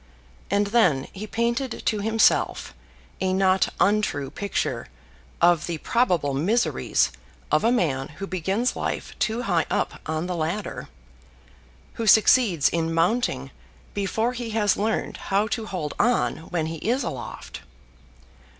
And 0.49 0.65
then 0.65 1.05
he 1.13 1.27
painted 1.27 1.83
to 1.85 1.99
himself 1.99 2.73
a 3.19 3.33
not 3.33 3.69
untrue 3.79 4.31
picture 4.31 4.87
of 5.39 5.67
the 5.67 5.77
probable 5.77 6.33
miseries 6.33 7.11
of 7.51 7.63
a 7.63 7.71
man 7.71 8.07
who 8.17 8.25
begins 8.25 8.75
life 8.75 9.13
too 9.19 9.43
high 9.43 9.67
up 9.69 10.01
on 10.07 10.25
the 10.25 10.35
ladder, 10.35 10.89
who 12.01 12.07
succeeds 12.07 12.67
in 12.67 12.91
mounting 12.91 13.51
before 13.93 14.33
he 14.33 14.49
has 14.57 14.75
learned 14.75 15.17
how 15.17 15.45
to 15.49 15.67
hold 15.67 15.93
on 15.99 16.37
when 16.49 16.65
he 16.65 16.77
is 16.77 17.03
aloft. 17.03 17.61